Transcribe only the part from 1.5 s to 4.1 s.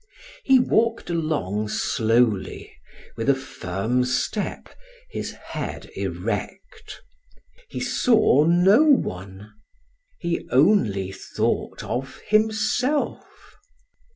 slowly, with a firm